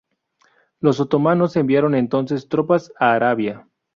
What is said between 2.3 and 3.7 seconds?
tropas a Arabia.